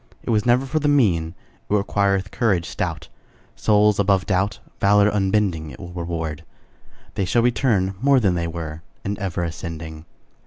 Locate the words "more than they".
8.01-8.47